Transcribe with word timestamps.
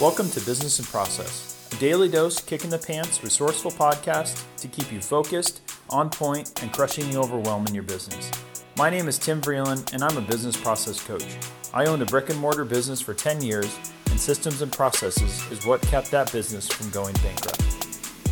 Welcome 0.00 0.28
to 0.30 0.40
Business 0.40 0.80
and 0.80 0.88
Process, 0.88 1.68
a 1.72 1.76
daily 1.76 2.08
dose, 2.08 2.40
kick 2.40 2.64
in 2.64 2.70
the 2.70 2.78
pants, 2.80 3.22
resourceful 3.22 3.70
podcast 3.70 4.42
to 4.56 4.66
keep 4.66 4.90
you 4.90 5.00
focused, 5.00 5.60
on 5.88 6.10
point, 6.10 6.60
and 6.60 6.72
crushing 6.72 7.08
the 7.12 7.16
overwhelm 7.16 7.64
in 7.68 7.74
your 7.74 7.84
business. 7.84 8.28
My 8.76 8.90
name 8.90 9.06
is 9.06 9.20
Tim 9.20 9.40
Vreeland, 9.40 9.92
and 9.92 10.02
I'm 10.02 10.16
a 10.16 10.20
business 10.20 10.56
process 10.56 11.00
coach. 11.00 11.36
I 11.72 11.86
owned 11.86 12.02
a 12.02 12.06
brick 12.06 12.28
and 12.28 12.40
mortar 12.40 12.64
business 12.64 13.00
for 13.00 13.14
10 13.14 13.40
years, 13.40 13.78
and 14.10 14.18
systems 14.18 14.62
and 14.62 14.72
processes 14.72 15.48
is 15.52 15.64
what 15.64 15.80
kept 15.82 16.10
that 16.10 16.32
business 16.32 16.66
from 16.66 16.90
going 16.90 17.14
bankrupt. 17.22 17.62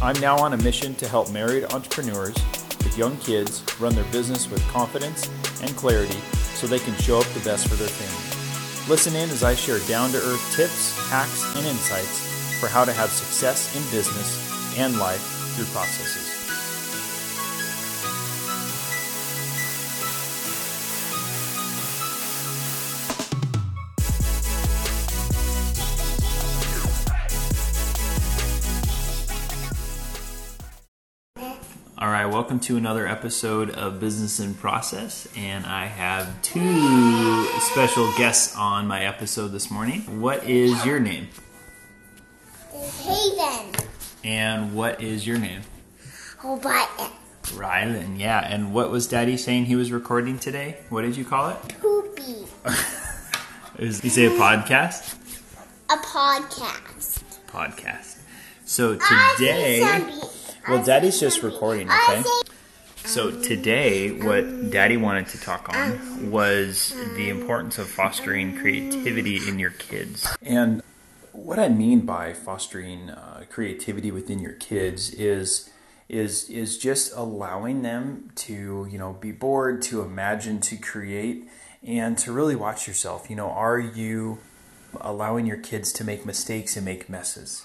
I'm 0.03 0.21
now 0.21 0.39
on 0.39 0.55
a 0.55 0.59
mission 0.65 0.97
to 0.97 1.07
help 1.07 1.31
married 1.31 1.73
entrepreneurs 1.73 2.35
with 2.79 2.99
young 2.99 3.17
kids 3.19 3.63
run 3.79 3.95
their 3.95 4.11
business 4.11 4.51
with 4.51 4.67
confidence 4.71 5.31
and 5.61 5.71
clarity 5.77 6.19
so 6.55 6.67
they 6.67 6.81
can 6.81 6.97
show 6.97 7.21
up 7.21 7.27
the 7.27 7.45
best 7.45 7.69
for 7.69 7.77
their 7.77 7.87
family. 7.87 8.32
Listen 8.89 9.15
in 9.15 9.31
as 9.31 9.45
I 9.45 9.55
share 9.55 9.79
down 9.87 10.11
to 10.11 10.17
earth 10.17 10.57
tips, 10.57 10.99
hacks, 11.09 11.45
and 11.57 11.65
insights 11.65 12.21
for 12.59 12.67
how 12.67 12.85
to 12.85 12.93
have 12.93 13.11
success 13.11 13.75
in 13.77 13.83
business 13.93 14.37
and 14.77 14.99
life 14.99 15.23
through 15.55 15.67
processes. 15.67 16.32
Right, 32.13 32.27
welcome 32.27 32.61
to 32.61 32.77
another 32.77 33.07
episode 33.07 33.71
of 33.71 33.99
Business 33.99 34.39
in 34.39 34.53
Process, 34.53 35.27
and 35.35 35.65
I 35.65 35.87
have 35.87 36.43
two 36.43 37.47
special 37.73 38.13
guests 38.19 38.55
on 38.55 38.87
my 38.87 39.03
episode 39.07 39.49
this 39.49 39.71
morning. 39.71 40.21
What 40.21 40.45
is 40.45 40.85
your 40.85 41.01
name? 41.01 41.29
Haven. 42.71 43.75
And 44.23 44.75
what 44.75 45.01
is 45.01 45.27
your 45.27 45.39
name? 45.39 45.63
Robotin. 46.43 47.13
Rylan, 47.45 48.21
yeah. 48.21 48.41
And 48.41 48.75
what 48.75 48.91
was 48.91 49.07
Daddy 49.07 49.39
saying 49.39 49.65
he 49.65 49.75
was 49.75 49.91
recording 49.91 50.39
today? 50.39 50.77
What 50.91 51.03
did 51.03 51.17
you 51.17 51.25
call 51.25 51.49
it? 51.49 51.57
Poopy. 51.81 52.47
Is 53.79 54.05
you 54.05 54.11
say 54.11 54.27
a 54.27 54.31
podcast? 54.31 55.17
A 55.89 55.97
podcast. 55.97 57.23
Podcast. 57.49 58.19
So 58.67 58.99
today. 59.39 59.81
Well, 60.69 60.85
Daddy's 60.85 61.19
just 61.21 61.43
recording, 61.43 61.91
okay? 61.91 62.23
So 63.05 63.31
today, 63.43 64.13
what 64.13 64.71
Daddy 64.71 64.97
wanted 64.97 65.27
to 65.29 65.41
talk 65.41 65.69
on 65.69 66.31
was 66.31 66.95
the 67.17 67.29
importance 67.29 67.79
of 67.79 67.89
fostering 67.89 68.57
creativity 68.57 69.49
in 69.49 69.59
your 69.59 69.71
kids. 69.71 70.27
And 70.41 70.83
what 71.33 71.59
I 71.59 71.69
mean 71.69 72.01
by 72.07 72.33
fostering 72.33 73.11
uh, 73.11 73.45
creativity 73.51 74.11
within 74.11 74.39
your 74.39 74.53
kids 74.53 75.13
is 75.15 75.69
is 76.09 76.49
is 76.51 76.77
just 76.79 77.13
allowing 77.17 77.83
them 77.83 78.31
to 78.35 78.87
you 78.91 78.99
know 78.99 79.15
be 79.15 79.33
bored, 79.33 79.83
to 79.83 80.03
imagine, 80.03 80.61
to 80.61 80.77
create, 80.77 81.49
and 81.83 82.17
to 82.19 82.33
really 82.33 82.55
watch 82.55 82.87
yourself. 82.87 83.29
You 83.29 83.37
know, 83.37 83.51
are 83.51 83.79
you 83.79 84.39
allowing 85.01 85.47
your 85.47 85.57
kids 85.57 85.93
to 85.95 86.05
make 86.05 86.25
mistakes 86.25 86.77
and 86.77 86.85
make 86.85 87.09
messes? 87.09 87.65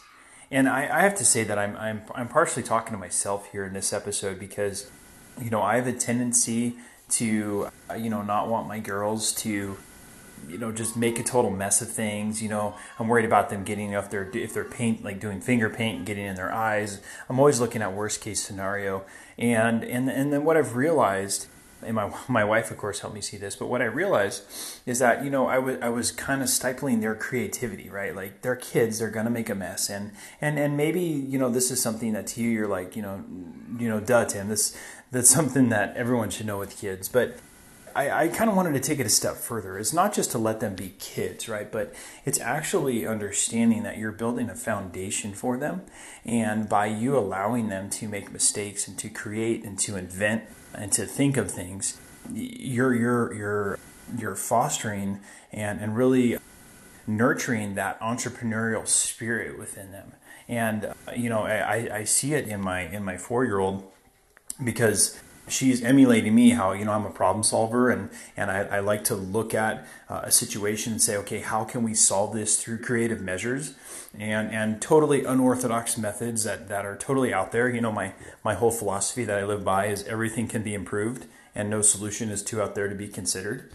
And 0.50 0.70
I, 0.70 0.84
I 0.84 1.02
have 1.02 1.16
to 1.16 1.26
say 1.26 1.44
that 1.44 1.58
I'm, 1.58 1.76
I'm 1.78 2.02
I'm 2.16 2.28
partially 2.28 2.64
talking 2.64 2.94
to 2.94 2.98
myself 2.98 3.52
here 3.52 3.66
in 3.66 3.74
this 3.74 3.92
episode 3.92 4.40
because 4.40 4.90
you 5.42 5.50
know 5.50 5.62
I 5.62 5.76
have 5.76 5.88
a 5.88 5.94
tendency 5.94 6.78
to 7.10 7.68
uh, 7.90 7.96
you 7.96 8.10
know 8.10 8.22
not 8.22 8.48
want 8.48 8.68
my 8.68 8.80
girls 8.80 9.34
to 9.34 9.78
you 10.48 10.58
know 10.58 10.72
just 10.72 10.96
make 10.96 11.20
a 11.20 11.24
total 11.24 11.52
mess 11.52 11.82
of 11.82 11.92
things. 11.92 12.42
You 12.42 12.50
know 12.50 12.76
i'm 12.98 13.08
worried 13.08 13.26
about 13.26 13.50
them 13.50 13.64
getting 13.64 13.92
if 13.92 14.10
they're 14.10 14.30
if 14.34 14.54
they're 14.54 14.64
paint 14.64 15.04
like 15.04 15.20
doing 15.20 15.42
finger 15.42 15.70
paint 15.70 15.98
and 15.98 16.06
getting 16.06 16.26
in 16.26 16.36
their 16.36 16.54
eyes. 16.54 17.02
I'm 17.30 17.40
always 17.40 17.60
looking 17.60 17.82
at 17.82 17.94
worst 17.94 18.22
case 18.22 18.42
scenario. 18.42 19.04
And 19.38 19.84
and 19.84 20.10
and 20.10 20.32
then 20.32 20.46
what 20.46 20.56
i've 20.56 20.76
realized 20.76 21.48
and 21.82 21.96
my 21.96 22.12
my 22.28 22.44
wife 22.44 22.72
of 22.72 22.78
course 22.78 23.00
helped 23.02 23.16
me 23.16 23.22
see 23.22 23.38
this 23.38 23.56
but 23.56 23.68
what 23.68 23.82
i 23.82 23.86
realized 23.86 24.44
is 24.86 25.00
that 25.00 25.24
you 25.24 25.30
know 25.30 25.48
i 25.48 25.58
was 25.58 25.78
i 25.82 25.90
was 25.90 26.12
kind 26.12 26.42
of 26.42 26.50
stifling 26.50 27.00
their 27.00 27.16
creativity 27.16 27.88
right? 27.90 28.16
Like 28.16 28.42
they're 28.42 28.56
kids 28.56 29.00
they're 29.00 29.10
gonna 29.10 29.30
make 29.30 29.50
a 29.50 29.56
mess 29.56 29.90
and 29.90 30.12
and 30.42 30.60
and 30.60 30.78
maybe 30.78 31.02
you 31.02 31.40
know 31.40 31.50
this 31.50 31.72
is 31.72 31.82
something 31.82 32.14
that 32.14 32.28
to 32.28 32.42
you 32.42 32.50
you're 32.50 32.68
like 32.68 32.96
you 32.96 33.02
know 33.02 33.24
you 33.80 33.90
know 33.90 34.00
duh 34.00 34.26
tim 34.26 34.50
this 34.50 34.76
that's 35.12 35.30
something 35.38 35.70
that 35.70 35.96
everyone 35.96 36.30
should 36.30 36.46
know 36.46 36.58
with 36.58 36.78
kids 36.80 37.08
but 37.08 37.38
I, 37.98 38.26
I 38.26 38.28
kind 38.28 38.48
of 38.48 38.56
wanted 38.56 38.76
to 38.76 38.80
take 38.80 39.00
it 39.00 39.08
a 39.08 39.10
step 39.10 39.38
further. 39.38 39.80
It's 39.80 39.92
not 39.92 40.14
just 40.14 40.30
to 40.32 40.38
let 40.38 40.60
them 40.60 40.76
be 40.76 40.94
kids, 41.00 41.50
right? 41.50 41.72
But 41.72 41.96
it's 42.26 42.40
actually 42.40 43.08
understanding 43.08 43.82
that 43.84 43.98
you're 43.98 44.12
building 44.12 44.52
a 44.52 44.56
foundation 44.56 45.34
for 45.34 45.58
them. 45.58 45.82
And 46.24 46.70
by 46.70 46.86
you 46.86 47.18
allowing 47.18 47.70
them 47.70 47.90
to 47.90 48.08
make 48.08 48.32
mistakes 48.32 48.88
and 48.88 49.00
to 49.00 49.10
create 49.10 49.64
and 49.64 49.80
to 49.80 49.96
invent 49.96 50.44
and 50.76 50.92
to 50.92 51.08
think 51.08 51.38
of 51.38 51.50
things, 51.50 52.00
you're, 52.32 52.94
you're, 52.94 53.34
you're, 53.34 53.80
you're 54.16 54.36
fostering 54.36 55.20
and, 55.52 55.82
and 55.82 55.98
really 55.98 56.38
nurturing 57.08 57.74
that 57.76 58.00
entrepreneurial 58.00 58.88
spirit 58.88 59.58
within 59.58 59.92
them. 59.92 60.12
And, 60.48 60.86
uh, 60.86 60.94
you 61.16 61.30
know, 61.30 61.46
I, 61.46 61.90
I 61.92 62.04
see 62.04 62.36
it 62.36 62.48
in 62.48 62.62
my, 62.62 62.82
in 62.82 63.04
my 63.04 63.18
four-year-old 63.18 63.92
because 64.64 65.20
she's 65.48 65.84
emulating 65.84 66.36
me 66.36 66.52
how 66.52 66.72
you 66.72 66.86
know 66.86 66.92
i'm 66.92 67.06
a 67.06 67.10
problem 67.10 67.44
solver 67.44 67.90
and 67.90 68.10
and 68.36 68.52
i, 68.52 68.60
I 68.64 68.80
like 68.80 69.04
to 69.06 69.16
look 69.16 69.54
at 69.54 69.88
uh, 70.10 70.22
a 70.24 70.32
situation 70.32 70.94
and 70.94 71.02
say 71.02 71.16
okay 71.18 71.40
how 71.40 71.64
can 71.64 71.84
we 71.84 71.94
solve 71.94 72.34
this 72.34 72.62
through 72.62 72.80
creative 72.80 73.22
measures? 73.22 73.76
And 74.18 74.52
and 74.52 74.82
totally 74.82 75.24
unorthodox 75.24 75.98
methods 75.98 76.44
that 76.44 76.68
that 76.70 76.86
are 76.86 76.96
totally 76.96 77.34
out 77.34 77.52
there. 77.52 77.70
You 77.70 77.82
know 77.82 77.92
my 77.92 78.14
my 78.44 78.54
whole 78.54 78.72
philosophy 78.72 79.24
that 79.26 79.38
i 79.38 79.46
live 79.46 79.64
by 79.64 79.88
is 79.88 80.04
everything 80.06 80.48
can 80.48 80.64
be 80.64 80.74
improved 80.74 81.26
and 81.56 81.70
no 81.70 81.82
solution 81.82 82.30
is 82.30 82.44
too 82.44 82.62
out 82.62 82.76
there 82.76 82.88
to 82.88 82.96
be 82.96 83.08
considered. 83.08 83.72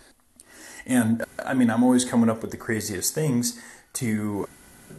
And 0.86 1.24
i 1.44 1.54
mean 1.54 1.70
i'm 1.70 1.84
always 1.84 2.04
coming 2.04 2.28
up 2.28 2.42
with 2.42 2.50
the 2.50 2.56
craziest 2.56 3.14
things 3.14 3.60
to 3.94 4.48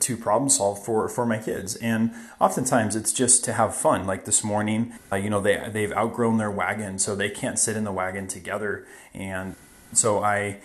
to 0.02 0.18
problem 0.18 0.50
solve 0.50 0.84
for 0.84 1.08
for 1.08 1.26
my 1.26 1.38
kids. 1.38 1.76
And 1.78 2.12
oftentimes 2.40 2.96
it's 2.96 3.14
just 3.14 3.44
to 3.46 3.54
have 3.54 3.76
fun. 3.76 4.06
Like 4.06 4.26
this 4.26 4.44
morning 4.44 4.94
uh, 5.12 5.18
you 5.18 5.30
know 5.30 5.42
they 5.42 5.70
they've 5.72 5.94
outgrown 5.94 6.38
their 6.38 6.52
wagon 6.52 7.00
so 7.00 7.16
they 7.16 7.30
can't 7.30 7.59
sit 7.59 7.76
in 7.76 7.84
the 7.84 7.92
wagon 7.92 8.28
together. 8.28 8.86
And 9.14 9.56
so 9.94 10.24
i 10.24 10.59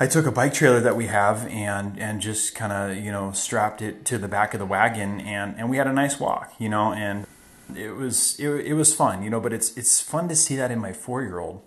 I 0.00 0.06
took 0.06 0.26
a 0.26 0.30
bike 0.30 0.54
trailer 0.54 0.80
that 0.80 0.96
we 0.96 1.06
have 1.06 1.46
and 1.48 1.98
and 1.98 2.20
just 2.20 2.54
kind 2.54 2.72
of 2.72 2.96
you 3.04 3.10
know 3.10 3.32
strapped 3.32 3.82
it 3.82 4.04
to 4.06 4.18
the 4.18 4.28
back 4.28 4.54
of 4.54 4.60
the 4.60 4.66
wagon 4.66 5.20
and 5.20 5.56
and 5.58 5.68
we 5.68 5.76
had 5.76 5.88
a 5.88 5.92
nice 5.92 6.20
walk 6.20 6.52
you 6.58 6.68
know 6.68 6.92
and 6.92 7.26
it 7.74 7.90
was 7.90 8.38
it, 8.38 8.48
it 8.48 8.74
was 8.74 8.94
fun 8.94 9.24
you 9.24 9.30
know 9.30 9.40
but 9.40 9.52
it's 9.52 9.76
it's 9.76 10.00
fun 10.00 10.28
to 10.28 10.36
see 10.36 10.54
that 10.54 10.70
in 10.70 10.78
my 10.78 10.92
4-year-old 10.92 11.62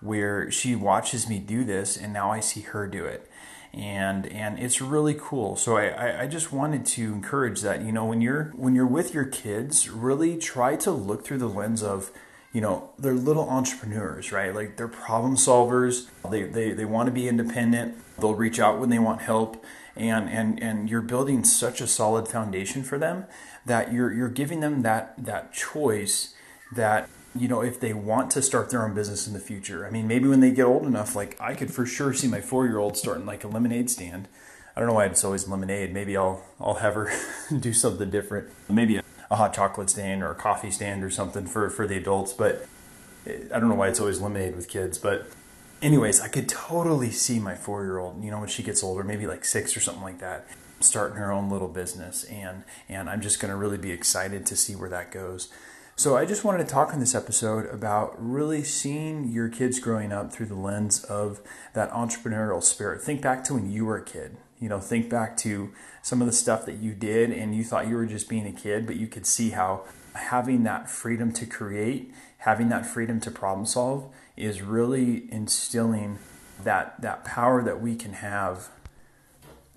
where 0.00 0.48
she 0.50 0.76
watches 0.76 1.28
me 1.28 1.40
do 1.40 1.64
this 1.64 1.96
and 1.96 2.12
now 2.12 2.30
I 2.30 2.38
see 2.38 2.60
her 2.60 2.86
do 2.86 3.04
it 3.04 3.28
and 3.74 4.26
and 4.26 4.58
it's 4.58 4.80
really 4.80 5.14
cool. 5.18 5.56
So 5.56 5.76
I, 5.76 6.22
I, 6.22 6.26
just 6.26 6.52
wanted 6.52 6.84
to 6.86 7.12
encourage 7.12 7.62
that 7.62 7.80
you 7.82 7.90
know 7.90 8.04
when 8.04 8.20
you're 8.20 8.52
when 8.54 8.74
you're 8.74 8.86
with 8.86 9.14
your 9.14 9.24
kids, 9.24 9.88
really 9.88 10.36
try 10.36 10.76
to 10.76 10.90
look 10.90 11.24
through 11.24 11.38
the 11.38 11.48
lens 11.48 11.82
of 11.82 12.10
you 12.52 12.60
know 12.60 12.90
they're 12.98 13.14
little 13.14 13.48
entrepreneurs, 13.48 14.30
right? 14.30 14.54
Like 14.54 14.76
they're 14.76 14.88
problem 14.88 15.36
solvers. 15.36 16.08
They 16.30 16.42
they, 16.42 16.72
they 16.72 16.84
want 16.84 17.06
to 17.06 17.12
be 17.12 17.28
independent. 17.28 17.96
They'll 18.18 18.34
reach 18.34 18.60
out 18.60 18.78
when 18.78 18.90
they 18.90 18.98
want 18.98 19.22
help. 19.22 19.64
And, 19.94 20.30
and 20.30 20.62
and 20.62 20.88
you're 20.88 21.02
building 21.02 21.44
such 21.44 21.82
a 21.82 21.86
solid 21.86 22.26
foundation 22.26 22.82
for 22.82 22.96
them 22.96 23.26
that 23.66 23.92
you're 23.92 24.10
you're 24.12 24.30
giving 24.30 24.60
them 24.60 24.80
that 24.82 25.12
that 25.22 25.52
choice 25.52 26.34
that 26.74 27.10
you 27.34 27.48
know, 27.48 27.62
if 27.62 27.80
they 27.80 27.92
want 27.92 28.30
to 28.32 28.42
start 28.42 28.70
their 28.70 28.84
own 28.84 28.94
business 28.94 29.26
in 29.26 29.32
the 29.32 29.40
future. 29.40 29.86
I 29.86 29.90
mean, 29.90 30.06
maybe 30.06 30.28
when 30.28 30.40
they 30.40 30.50
get 30.50 30.64
old 30.64 30.84
enough, 30.84 31.16
like 31.16 31.40
I 31.40 31.54
could 31.54 31.72
for 31.72 31.86
sure 31.86 32.12
see 32.12 32.28
my 32.28 32.40
four 32.40 32.66
year 32.66 32.78
old 32.78 32.96
starting 32.96 33.24
like 33.24 33.44
a 33.44 33.48
lemonade 33.48 33.90
stand. 33.90 34.28
I 34.76 34.80
don't 34.80 34.88
know 34.88 34.94
why 34.94 35.06
it's 35.06 35.24
always 35.24 35.48
lemonade. 35.48 35.92
Maybe 35.92 36.16
I'll 36.16 36.44
I'll 36.60 36.74
have 36.74 36.94
her 36.94 37.10
do 37.58 37.72
something 37.72 38.10
different. 38.10 38.48
Maybe 38.68 38.96
a, 38.96 39.02
a 39.30 39.36
hot 39.36 39.54
chocolate 39.54 39.90
stand 39.90 40.22
or 40.22 40.30
a 40.30 40.34
coffee 40.34 40.70
stand 40.70 41.02
or 41.02 41.10
something 41.10 41.46
for 41.46 41.70
for 41.70 41.86
the 41.86 41.96
adults. 41.96 42.32
But 42.32 42.66
I 43.26 43.58
don't 43.58 43.68
know 43.68 43.74
why 43.74 43.88
it's 43.88 44.00
always 44.00 44.20
lemonade 44.20 44.54
with 44.54 44.68
kids. 44.68 44.98
But 44.98 45.26
anyways, 45.80 46.20
I 46.20 46.28
could 46.28 46.48
totally 46.48 47.10
see 47.10 47.38
my 47.38 47.54
four 47.54 47.84
year 47.84 47.98
old. 47.98 48.22
You 48.22 48.30
know, 48.30 48.40
when 48.40 48.48
she 48.48 48.62
gets 48.62 48.82
older, 48.82 49.04
maybe 49.04 49.26
like 49.26 49.46
six 49.46 49.74
or 49.74 49.80
something 49.80 50.02
like 50.02 50.18
that, 50.18 50.46
starting 50.80 51.16
her 51.16 51.32
own 51.32 51.48
little 51.48 51.68
business. 51.68 52.24
And 52.24 52.64
and 52.90 53.08
I'm 53.08 53.22
just 53.22 53.40
going 53.40 53.50
to 53.50 53.56
really 53.56 53.78
be 53.78 53.90
excited 53.90 54.44
to 54.46 54.56
see 54.56 54.74
where 54.74 54.90
that 54.90 55.10
goes. 55.10 55.50
So 55.94 56.16
I 56.16 56.24
just 56.24 56.42
wanted 56.42 56.66
to 56.66 56.72
talk 56.72 56.92
in 56.94 57.00
this 57.00 57.14
episode 57.14 57.66
about 57.66 58.14
really 58.18 58.64
seeing 58.64 59.28
your 59.28 59.48
kids 59.48 59.78
growing 59.78 60.10
up 60.10 60.32
through 60.32 60.46
the 60.46 60.54
lens 60.54 61.04
of 61.04 61.40
that 61.74 61.90
entrepreneurial 61.92 62.62
spirit. 62.62 63.02
Think 63.02 63.20
back 63.20 63.44
to 63.44 63.54
when 63.54 63.70
you 63.70 63.84
were 63.84 63.98
a 63.98 64.04
kid. 64.04 64.38
You 64.58 64.70
know, 64.70 64.80
think 64.80 65.10
back 65.10 65.36
to 65.38 65.72
some 66.00 66.22
of 66.22 66.26
the 66.26 66.32
stuff 66.32 66.64
that 66.66 66.76
you 66.76 66.94
did 66.94 67.30
and 67.30 67.54
you 67.54 67.62
thought 67.62 67.88
you 67.88 67.96
were 67.96 68.06
just 68.06 68.28
being 68.28 68.46
a 68.46 68.52
kid, 68.52 68.86
but 68.86 68.96
you 68.96 69.06
could 69.06 69.26
see 69.26 69.50
how 69.50 69.84
having 70.14 70.62
that 70.62 70.88
freedom 70.88 71.30
to 71.32 71.46
create, 71.46 72.12
having 72.38 72.70
that 72.70 72.86
freedom 72.86 73.20
to 73.20 73.30
problem 73.30 73.66
solve 73.66 74.10
is 74.36 74.62
really 74.62 75.30
instilling 75.30 76.18
that 76.64 77.00
that 77.00 77.24
power 77.24 77.62
that 77.62 77.80
we 77.80 77.96
can 77.96 78.14
have 78.14 78.70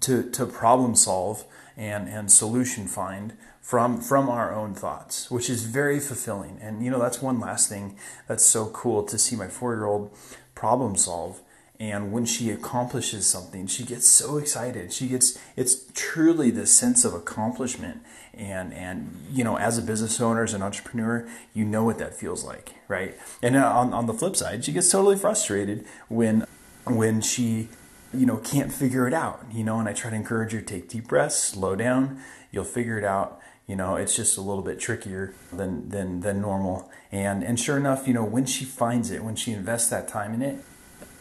to, 0.01 0.29
to 0.31 0.45
problem 0.45 0.95
solve 0.95 1.45
and, 1.77 2.07
and 2.07 2.31
solution 2.31 2.87
find 2.87 3.33
from 3.65 3.99
from 3.99 4.29
our 4.29 4.53
own 4.53 4.75
thoughts, 4.75 5.31
which 5.31 5.49
is 5.49 5.63
very 5.63 5.99
fulfilling. 5.99 6.59
And 6.61 6.85
you 6.85 6.91
know, 6.91 6.99
that's 6.99 7.19
one 7.19 7.39
last 7.39 7.67
thing 7.67 7.97
that's 8.27 8.45
so 8.45 8.67
cool 8.67 9.01
to 9.01 9.17
see 9.17 9.35
my 9.35 9.47
four 9.47 9.73
year 9.73 9.85
old 9.85 10.15
problem 10.53 10.95
solve. 10.95 11.41
And 11.79 12.11
when 12.11 12.25
she 12.25 12.51
accomplishes 12.51 13.25
something, 13.25 13.65
she 13.65 13.83
gets 13.83 14.07
so 14.07 14.37
excited. 14.37 14.93
She 14.93 15.07
gets 15.07 15.39
it's 15.55 15.77
truly 15.95 16.51
this 16.51 16.77
sense 16.77 17.03
of 17.05 17.15
accomplishment. 17.15 18.03
And 18.35 18.71
and 18.71 19.25
you 19.31 19.43
know, 19.43 19.57
as 19.57 19.79
a 19.79 19.81
business 19.81 20.21
owner, 20.21 20.43
as 20.43 20.53
an 20.53 20.61
entrepreneur, 20.61 21.27
you 21.55 21.65
know 21.65 21.83
what 21.83 21.97
that 21.97 22.15
feels 22.15 22.43
like, 22.43 22.75
right? 22.87 23.17
And 23.41 23.55
uh, 23.55 23.67
on 23.67 23.95
on 23.95 24.05
the 24.05 24.13
flip 24.13 24.35
side, 24.35 24.63
she 24.63 24.73
gets 24.73 24.91
totally 24.91 25.17
frustrated 25.17 25.85
when 26.07 26.45
when 26.85 27.19
she 27.19 27.69
you 28.17 28.25
know 28.25 28.37
can't 28.37 28.71
figure 28.71 29.07
it 29.07 29.13
out 29.13 29.43
you 29.51 29.63
know 29.63 29.79
and 29.79 29.87
i 29.87 29.93
try 29.93 30.09
to 30.09 30.15
encourage 30.15 30.51
her 30.51 30.59
to 30.59 30.65
take 30.65 30.89
deep 30.89 31.07
breaths 31.07 31.35
slow 31.35 31.75
down. 31.75 32.19
You'll 32.51 32.63
figure 32.63 32.97
it 32.97 33.03
out 33.03 33.39
you 33.67 33.75
know 33.75 33.95
it's 33.95 34.15
just 34.15 34.37
a 34.37 34.41
little 34.41 34.63
bit 34.63 34.79
trickier 34.79 35.33
than 35.51 35.89
than 35.89 36.21
than 36.21 36.41
normal. 36.41 36.89
And 37.11 37.43
and 37.43 37.59
sure 37.59 37.77
enough 37.77 38.07
you 38.07 38.13
know 38.13 38.23
when 38.23 38.45
she 38.45 38.65
finds 38.65 39.11
it 39.11 39.23
when 39.23 39.35
she 39.35 39.51
invests 39.51 39.89
that 39.89 40.07
time 40.07 40.33
in 40.33 40.41
it 40.41 40.63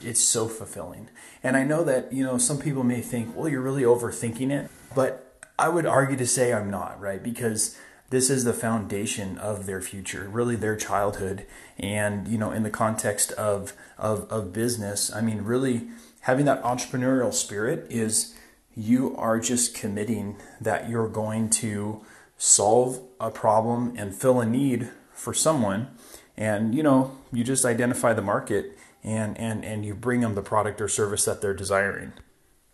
it's 0.02 0.22
so 0.22 0.48
fulfilling. 0.48 1.08
And 1.42 1.56
i 1.56 1.64
know 1.64 1.84
that 1.84 2.12
you 2.12 2.24
know 2.24 2.38
some 2.38 2.58
people 2.58 2.82
may 2.82 3.00
think 3.00 3.36
well 3.36 3.48
you're 3.48 3.60
really 3.60 3.82
overthinking 3.82 4.50
it 4.50 4.70
but 4.94 5.40
i 5.58 5.68
would 5.68 5.86
argue 5.86 6.16
to 6.16 6.26
say 6.26 6.52
i'm 6.52 6.70
not 6.70 7.00
right? 7.00 7.22
Because 7.22 7.76
this 8.10 8.30
is 8.30 8.44
the 8.44 8.52
foundation 8.52 9.38
of 9.38 9.66
their 9.66 9.80
future 9.80 10.28
really 10.30 10.56
their 10.56 10.76
childhood. 10.76 11.46
And 11.78 12.28
you 12.28 12.38
know 12.38 12.52
in 12.52 12.62
the 12.62 12.70
context 12.70 13.32
of 13.32 13.72
of, 13.98 14.30
of 14.30 14.52
business 14.52 15.12
i 15.12 15.20
mean 15.20 15.42
really 15.42 15.88
having 16.24 16.46
that 16.46 16.62
entrepreneurial 16.62 17.32
spirit 17.32 17.86
is 17.90 18.34
you 18.74 19.14
are 19.16 19.38
just 19.38 19.74
committing 19.74 20.36
that 20.58 20.88
you're 20.88 21.08
going 21.08 21.50
to 21.50 22.04
solve 22.38 23.00
a 23.20 23.30
problem 23.30 23.94
and 23.96 24.14
fill 24.14 24.40
a 24.40 24.46
need 24.46 24.88
for 25.12 25.34
someone. 25.34 25.88
And 26.36 26.74
you 26.74 26.82
know 26.82 27.16
you 27.32 27.44
just 27.44 27.64
identify 27.64 28.12
the 28.12 28.22
market 28.22 28.76
and 29.02 29.38
and 29.38 29.64
and 29.64 29.84
you 29.84 29.94
bring 29.94 30.20
them 30.20 30.34
the 30.34 30.42
product 30.42 30.80
or 30.80 30.88
service 30.88 31.24
that 31.26 31.40
they're 31.40 31.54
desiring. 31.54 32.14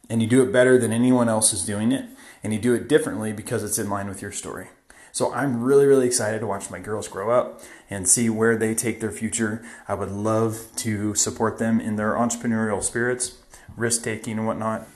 And 0.09 0.23
you 0.23 0.29
do 0.29 0.43
it 0.43 0.53
better 0.53 0.79
than 0.79 0.93
anyone 0.93 1.29
else 1.29 1.53
is 1.53 1.65
doing 1.65 1.93
it. 1.93 2.09
And 2.43 2.53
you 2.55 2.59
do 2.59 2.75
it 2.75 2.89
differently 2.89 3.33
because 3.33 3.63
it's 3.63 3.79
in 3.79 3.91
line 3.91 4.09
with 4.09 4.23
your 4.23 4.33
story 4.33 4.69
so 5.13 5.33
i'm 5.33 5.63
really 5.63 5.87
really 5.87 6.07
excited 6.07 6.41
to 6.41 6.47
watch 6.47 6.71
my 6.71 6.79
girls 6.79 7.09
grow 7.09 7.31
up 7.31 7.61
and 7.89 8.09
see 8.09 8.31
where 8.31 8.57
they 8.57 8.75
take 8.75 9.01
their 9.01 9.13
future 9.13 9.63
i 9.89 9.95
would 9.95 10.11
love 10.11 10.69
to 10.77 11.15
support 11.15 11.59
them 11.59 11.81
in 11.81 11.97
their 11.97 12.15
entrepreneurial 12.15 12.83
spirits 12.83 13.39
risk 13.77 14.03
taking 14.03 14.39
and 14.39 14.47
whatnot 14.47 14.87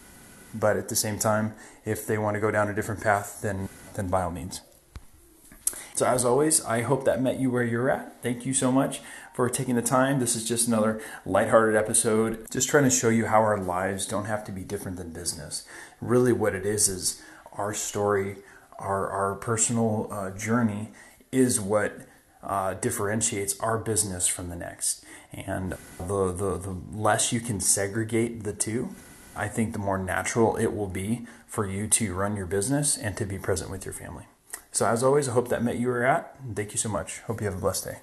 but 0.54 0.76
at 0.76 0.88
the 0.88 0.96
same 0.96 1.18
time 1.18 1.52
if 1.84 2.06
they 2.06 2.18
want 2.18 2.34
to 2.34 2.40
go 2.40 2.50
down 2.50 2.68
a 2.68 2.74
different 2.74 3.02
path 3.02 3.40
then 3.42 3.68
then 3.94 4.08
by 4.08 4.22
all 4.22 4.30
means. 4.30 4.60
So, 5.94 6.06
as 6.06 6.24
always, 6.24 6.64
I 6.64 6.82
hope 6.82 7.04
that 7.04 7.22
met 7.22 7.38
you 7.38 7.50
where 7.50 7.62
you're 7.62 7.88
at. 7.88 8.20
Thank 8.20 8.44
you 8.44 8.52
so 8.52 8.72
much 8.72 9.00
for 9.32 9.48
taking 9.48 9.76
the 9.76 9.82
time. 9.82 10.18
This 10.18 10.34
is 10.34 10.46
just 10.46 10.66
another 10.66 11.00
lighthearted 11.24 11.76
episode, 11.76 12.50
just 12.50 12.68
trying 12.68 12.84
to 12.84 12.90
show 12.90 13.10
you 13.10 13.26
how 13.26 13.40
our 13.40 13.58
lives 13.58 14.06
don't 14.06 14.24
have 14.24 14.44
to 14.44 14.52
be 14.52 14.62
different 14.62 14.96
than 14.96 15.12
business. 15.12 15.64
Really, 16.00 16.32
what 16.32 16.54
it 16.54 16.66
is 16.66 16.88
is 16.88 17.22
our 17.52 17.72
story, 17.72 18.38
our, 18.84 19.08
our 19.08 19.34
personal 19.34 20.08
uh, 20.10 20.30
journey 20.30 20.90
is 21.32 21.60
what 21.60 22.06
uh, 22.42 22.74
differentiates 22.74 23.58
our 23.60 23.78
business 23.78 24.26
from 24.28 24.50
the 24.50 24.56
next. 24.56 25.04
And 25.32 25.72
the, 25.98 26.32
the, 26.32 26.58
the 26.58 26.76
less 26.92 27.32
you 27.32 27.40
can 27.40 27.58
segregate 27.60 28.44
the 28.44 28.52
two, 28.52 28.90
I 29.34 29.48
think 29.48 29.72
the 29.72 29.78
more 29.78 29.98
natural 29.98 30.56
it 30.56 30.74
will 30.74 30.88
be 30.88 31.26
for 31.46 31.66
you 31.66 31.86
to 31.88 32.14
run 32.14 32.36
your 32.36 32.46
business 32.46 32.96
and 32.96 33.16
to 33.16 33.24
be 33.24 33.38
present 33.38 33.70
with 33.70 33.84
your 33.84 33.94
family. 33.94 34.24
So, 34.70 34.86
as 34.86 35.02
always, 35.02 35.28
I 35.28 35.32
hope 35.32 35.48
that 35.48 35.62
met 35.62 35.78
you 35.78 35.88
where 35.88 36.04
at. 36.04 36.36
Thank 36.54 36.72
you 36.72 36.78
so 36.78 36.88
much. 36.88 37.20
Hope 37.20 37.40
you 37.40 37.46
have 37.46 37.56
a 37.56 37.60
blessed 37.60 37.84
day. 37.84 37.98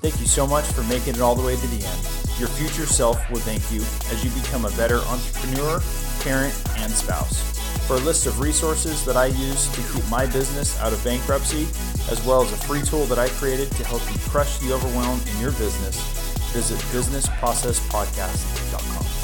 Thank 0.00 0.20
you 0.20 0.26
so 0.26 0.46
much 0.46 0.64
for 0.64 0.82
making 0.84 1.16
it 1.16 1.20
all 1.20 1.34
the 1.34 1.44
way 1.44 1.56
to 1.56 1.66
the 1.66 1.84
end. 1.84 2.38
Your 2.38 2.48
future 2.48 2.86
self 2.86 3.28
will 3.30 3.40
thank 3.40 3.62
you 3.72 3.80
as 4.12 4.24
you 4.24 4.30
become 4.40 4.64
a 4.64 4.70
better 4.76 4.98
entrepreneur, 4.98 5.82
parent, 6.20 6.54
and 6.78 6.92
spouse. 6.92 7.57
For 7.88 7.96
a 7.96 8.00
list 8.00 8.26
of 8.26 8.38
resources 8.38 9.02
that 9.06 9.16
I 9.16 9.26
use 9.26 9.66
to 9.68 9.80
keep 9.90 10.06
my 10.10 10.26
business 10.26 10.78
out 10.78 10.92
of 10.92 11.02
bankruptcy, 11.02 11.66
as 12.12 12.22
well 12.22 12.42
as 12.42 12.52
a 12.52 12.56
free 12.58 12.82
tool 12.82 13.06
that 13.06 13.18
I 13.18 13.30
created 13.30 13.72
to 13.72 13.84
help 13.84 14.02
you 14.12 14.18
crush 14.28 14.58
the 14.58 14.74
overwhelm 14.74 15.22
in 15.26 15.40
your 15.40 15.52
business, 15.52 15.96
visit 16.52 16.78
businessprocesspodcast.com. 16.92 19.17